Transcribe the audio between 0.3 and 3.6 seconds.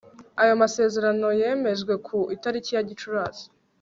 ayo masezerano yemejwe ku itariki ya gicurasi